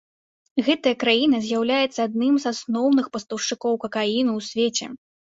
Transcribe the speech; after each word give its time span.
Гэтая 0.67 0.91
краіна 1.01 1.41
з'яўляецца 1.41 1.99
адным 2.09 2.39
з 2.45 2.53
асноўных 2.53 3.05
пастаўшчыком 3.17 3.75
какаіну 3.85 4.31
ў 4.41 4.47
свеце. 4.49 4.85